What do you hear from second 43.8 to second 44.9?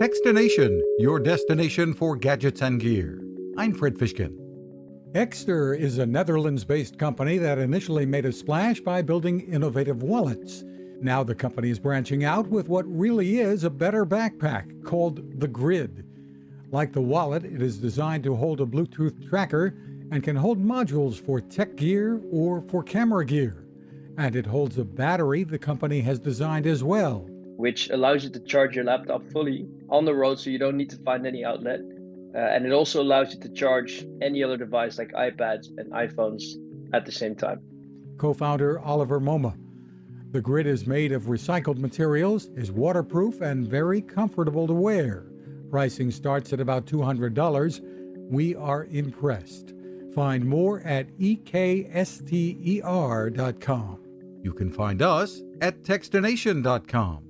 comfortable to